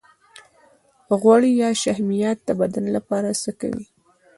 غوړ 1.19 1.41
یا 1.61 1.69
شحمیات 1.81 2.37
د 2.43 2.49
بدن 2.59 2.85
لپاره 2.95 3.29
څه 3.41 3.51
کوي 3.61 3.85